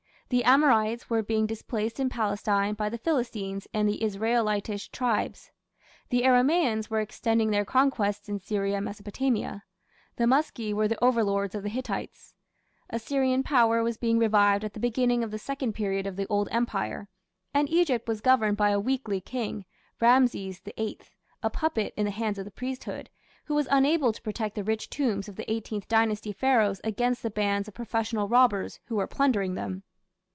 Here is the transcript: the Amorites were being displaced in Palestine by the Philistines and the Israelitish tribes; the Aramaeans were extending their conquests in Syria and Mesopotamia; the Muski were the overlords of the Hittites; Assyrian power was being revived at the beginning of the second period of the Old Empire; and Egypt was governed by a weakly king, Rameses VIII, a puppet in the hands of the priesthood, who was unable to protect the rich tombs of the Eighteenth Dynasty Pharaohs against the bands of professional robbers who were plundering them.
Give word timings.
the 0.31 0.45
Amorites 0.45 1.09
were 1.09 1.21
being 1.21 1.45
displaced 1.45 1.99
in 1.99 2.07
Palestine 2.07 2.73
by 2.73 2.87
the 2.87 2.97
Philistines 2.97 3.67
and 3.73 3.85
the 3.85 4.01
Israelitish 4.01 4.87
tribes; 4.87 5.51
the 6.07 6.21
Aramaeans 6.21 6.89
were 6.89 7.01
extending 7.01 7.51
their 7.51 7.65
conquests 7.65 8.29
in 8.29 8.39
Syria 8.39 8.77
and 8.77 8.85
Mesopotamia; 8.85 9.65
the 10.15 10.23
Muski 10.23 10.73
were 10.73 10.87
the 10.87 11.03
overlords 11.03 11.53
of 11.53 11.63
the 11.63 11.69
Hittites; 11.69 12.33
Assyrian 12.89 13.43
power 13.43 13.83
was 13.83 13.97
being 13.97 14.17
revived 14.19 14.63
at 14.63 14.71
the 14.71 14.79
beginning 14.79 15.21
of 15.21 15.31
the 15.31 15.37
second 15.37 15.73
period 15.73 16.07
of 16.07 16.15
the 16.15 16.27
Old 16.27 16.47
Empire; 16.49 17.09
and 17.53 17.67
Egypt 17.69 18.07
was 18.07 18.21
governed 18.21 18.55
by 18.55 18.69
a 18.69 18.79
weakly 18.79 19.19
king, 19.19 19.65
Rameses 19.99 20.59
VIII, 20.61 20.99
a 21.43 21.49
puppet 21.49 21.93
in 21.97 22.05
the 22.05 22.11
hands 22.11 22.37
of 22.39 22.45
the 22.45 22.51
priesthood, 22.51 23.09
who 23.47 23.53
was 23.53 23.67
unable 23.69 24.13
to 24.13 24.21
protect 24.21 24.55
the 24.55 24.63
rich 24.63 24.89
tombs 24.89 25.27
of 25.27 25.35
the 25.35 25.51
Eighteenth 25.51 25.89
Dynasty 25.89 26.31
Pharaohs 26.31 26.79
against 26.85 27.21
the 27.21 27.29
bands 27.29 27.67
of 27.67 27.73
professional 27.73 28.29
robbers 28.29 28.79
who 28.85 28.95
were 28.95 29.07
plundering 29.07 29.55
them. 29.55 29.83